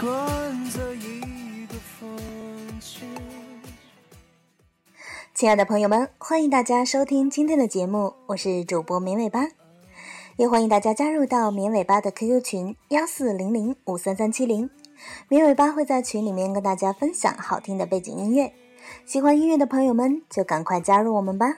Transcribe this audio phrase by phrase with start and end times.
[0.00, 2.10] 惯在一个风。
[5.34, 9.48] 亲爱的朋友们，欢迎大家收听今天的节目，我是主播绵尾巴。
[10.36, 14.68] 也欢迎大家加入到绵尾巴的 QQ 群幺四零零五三三七零，
[15.28, 18.52] 绵尾巴会在群里面跟大家分享好听的背景音乐，
[19.06, 21.56] 喜欢音乐的朋友们就赶快加入我们吧。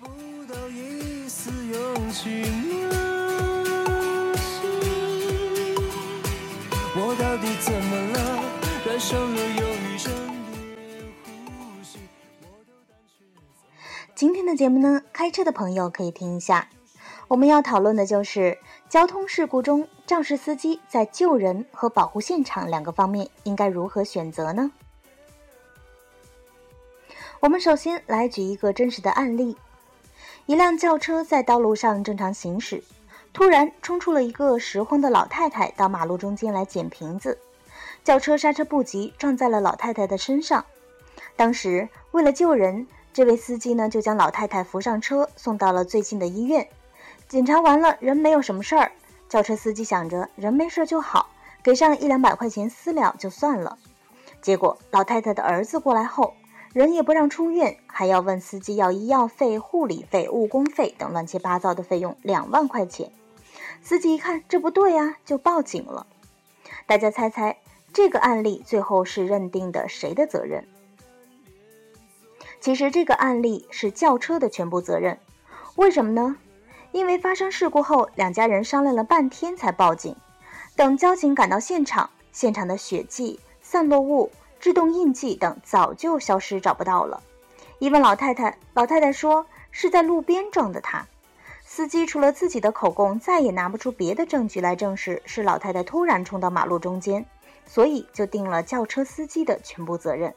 [0.00, 0.06] 不
[0.52, 2.69] 到一丝用情
[7.20, 8.42] 到底怎么了？
[14.14, 16.70] 今天的节目呢，开车的朋友可以听一下。
[17.28, 18.56] 我们要讨论的就是
[18.88, 24.72] 交通事故中肇事司机在救人和保护现场两个方面应该如何选择呢？
[27.40, 29.58] 我们首先来举一个真实的案例：
[30.46, 32.82] 一辆轿车在道路上正常行驶，
[33.32, 37.38] 突然冲出了一个拾荒的老太太到马路中间来捡瓶子，
[38.04, 40.64] 轿车刹车不及，撞在了老太太的身上。
[41.36, 42.86] 当时为了救人。
[43.12, 46.68] 这位司机呢，就将老太太扶上车，送到了最近的医院。
[47.28, 48.92] 检查完了，人没有什么事儿。
[49.28, 51.28] 轿车司机想着人没事就好，
[51.60, 53.76] 给上一两百块钱私了就算了。
[54.40, 56.34] 结果老太太的儿子过来后，
[56.72, 63.10] 人也不让出院，还要问司机要医药费、护理费、误工费等乱七八糟的费用两万块钱。
[63.82, 66.06] 司机一看这不对呀，就报警了。
[66.86, 67.58] 大家猜猜
[67.92, 70.68] 这个案例最后是认定的谁的责任？
[72.60, 75.18] 其实这个案例是轿车的全部责任，
[75.74, 76.36] 为什么呢？
[76.92, 80.14] 因为发生事故后，两家人商量了半天才报警。
[80.76, 84.30] 等交警赶到现场，现场的血迹、散落物、
[84.60, 87.22] 制动印记等早就消失找不到了。
[87.78, 91.06] 一问老太太，老太太说是在路边撞的他。
[91.64, 97.24] 司机除了自己的口供，再也拿不出别的证据来证实是老太太突然冲到马路中间，
[97.64, 100.34] 所以就定了轿车司机的全部责任。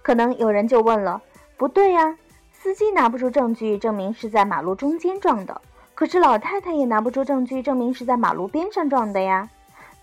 [0.00, 1.20] 可能有人就问了，
[1.56, 2.16] 不对呀，
[2.52, 5.60] 司机拿不出证据证明是在马路中间撞的，
[5.94, 9.50] 可是老太太也拿不出证据证明是在马路边上撞的呀，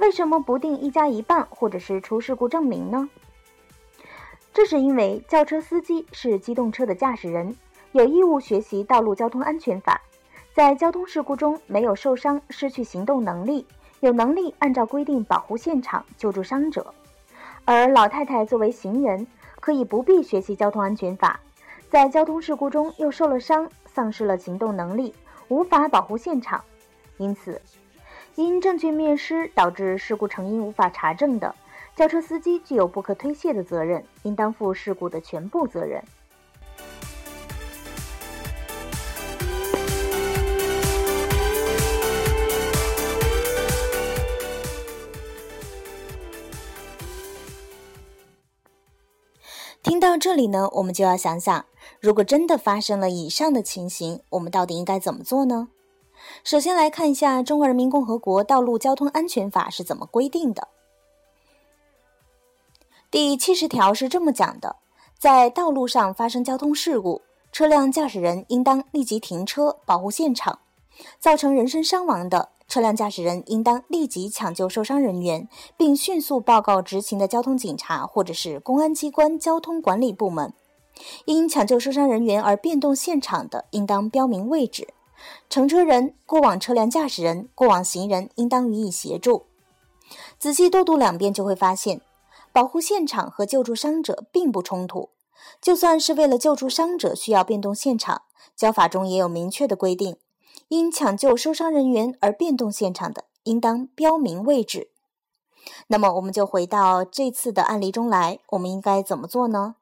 [0.01, 3.07] 为什么不定一家一半，或者是出事故证明呢？
[4.51, 7.55] 这是因为轿车司机是机动车的驾驶人，
[7.91, 10.01] 有义务学习道路交通安全法，
[10.55, 13.63] 在交通事故中没有受伤、失去行动能力，
[13.99, 16.91] 有能力按照规定保护现场、救助伤者，
[17.63, 19.27] 而老太太作为行人。
[19.59, 21.39] 可以不必学习交通安全法，
[21.87, 25.13] 在交通事故中又受了伤，丧失了行动能力，
[25.49, 26.63] 无法保护现场，
[27.17, 27.61] 因此，
[28.41, 31.53] 因证据灭失导致事故成因无法查证的，
[31.95, 36.03] 轿车司机具有不可推卸的责任，应当负事故的全部责任。
[49.83, 51.65] 听到这里呢，我们就要想想，
[51.99, 55.69] 如果真的发生了以上的情形，我们到底应该怎么做呢？
[56.43, 60.67] 首先来看一下《中华人民共和国道路交通安全法》是怎么规定的。
[63.11, 64.77] 第七十条是这么讲的：
[65.19, 67.21] 在道路上发生交通事故，
[67.51, 70.59] 车辆驾驶人应当立即停车，保护现场，
[71.19, 72.49] 造成人身伤亡的。
[72.67, 80.53] 车辆驾驶人应当立即抢救受伤人员，并迅速报告执勤的交通警察或者是公安机关交通管理部门。
[81.25, 84.87] 因抢救受伤人员而变动现场的，应当标明位置。
[85.49, 89.45] 乘车人、过往车辆驾驶人、过往行人应当予以协助。
[90.37, 92.01] 仔细多读两遍，就会发现，
[92.51, 95.09] 保护现场和救助伤者并不冲突。
[95.61, 98.23] 就算是为了救助伤者需要变动现场，
[98.55, 100.17] 交法中也有明确的规定。
[100.67, 104.91] 因抢救受伤人员而变动现场的，应当标明位置。
[105.87, 109.75] 那么，我们就回到这次的案例中来，我们应该怎么做呢？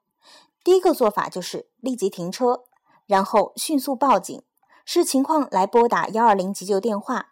[0.64, 2.64] 第一个做法就是立即停车，
[3.06, 4.42] 然后迅速报警，
[4.92, 7.28] 视情况来拨打幺二零急救电话。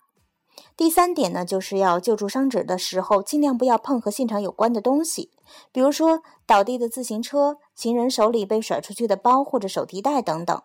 [0.77, 5.33] 第三点呢，就是要救助伤者的时候，尽量不要碰和现场有关的东西，
[5.73, 10.63] 比如说倒地的自行车、行人手里被甩出去的包或者手提袋等等。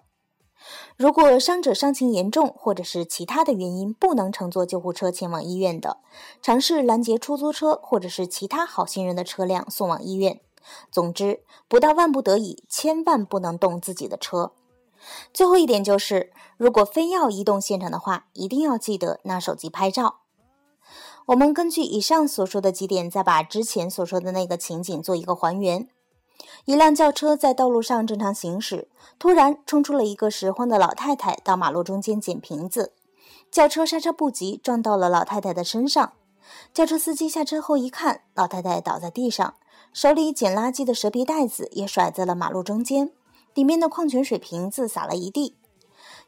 [0.96, 5.98] 如果伤者伤情严重，或者是其他的原因不能乘坐救护车前往医院的，
[6.44, 10.40] 尝试拦截出租车或者是其他好心人的车辆送往医院。
[10.92, 14.52] 总之，不到万不得已，千万不能动自己的车。
[15.34, 20.22] 最后一点就是，如果非要移动现场的话，一定要记得拿手机拍照。
[21.28, 25.88] 我们根据以上所说的几点，再把之前所说的那个情景做一个还原。
[26.66, 32.94] 一辆轿车在道路上正常行驶，突然冲出了一个拾荒的老太太到马路中间捡瓶子，
[33.50, 36.14] 轿车刹车不及，撞到了老太太的身上。
[36.74, 39.56] 轿车司机下车后一看，老太太倒在地上，
[39.94, 43.12] 手里捡垃圾的蛇皮袋子也甩在了马路中间，
[43.54, 45.58] 里面的矿泉水瓶子洒了一地。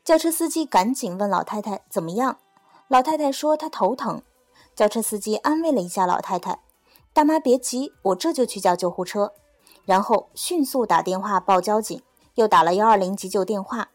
[0.04, 2.38] 轿车司机赶紧问老太太怎么样，
[2.88, 4.22] 老太太说她头疼。
[4.76, 6.60] 轿车司机安慰了一下老太太
[7.14, 9.34] ：“大妈别急，我这就去叫救护车。”
[9.86, 12.02] 然后迅速打电话报交警，
[12.36, 13.90] 又打了幺二零急救电话。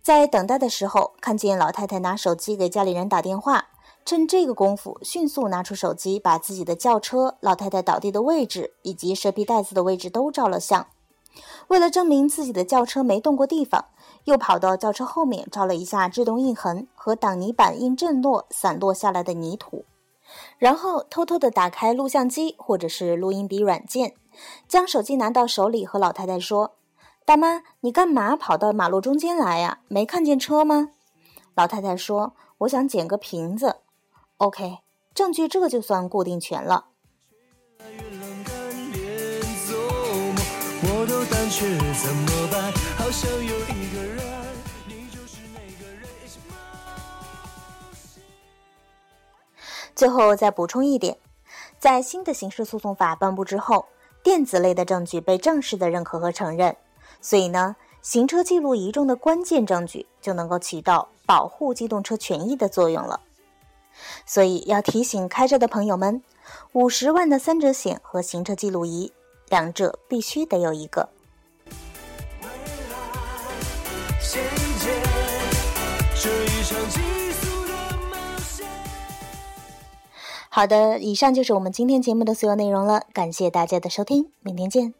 [0.00, 3.66] 在等待的时候，看见老太太拿手机给家里人打电话，
[4.04, 10.86] 趁这个功夫，迅速拿出手机，把自己的轿车、老太太倒地的位置以及蛇皮袋子的位置都照了相。
[11.68, 13.86] 为了证明自己的轿车没动过地方。
[14.24, 19.84] 又跑到轿车后面照了一下制动印痕和挡泥板因震落散落下来的泥土，
[20.58, 24.14] 然后偷偷的打开录像机或者是录音笔软件，
[24.66, 26.72] 将手机拿到手里和老太太说
[27.24, 29.78] ：“大妈，你干嘛跑到马路中间来呀？
[29.86, 30.90] 没看见车吗？”
[31.54, 33.76] 老太太说：“我想捡个瓶子。
[34.38, 34.78] ”OK，
[35.14, 36.86] 证据这就算固定全了。
[41.46, 41.64] 感觉
[42.02, 42.72] 怎么办？
[42.98, 44.20] 好想有一个人
[49.94, 51.16] 最后再补充一点，
[51.78, 53.86] 在新的刑事诉讼法颁布之后，
[54.24, 56.76] 电子类的证据被正式的认可和承认，
[57.20, 63.20] 所以呢，行车记录仪中的关键证据就能够起到保护机动车权益的作用了。
[64.26, 66.20] 所以要提醒开车的朋友们，
[66.72, 69.12] 五十万的三者险和行车记录仪，
[69.48, 71.08] 两者必须得有一个。
[80.56, 84.94] 好的，以上就是我们今天节目的所有内容了，感谢大家的收听，明天见。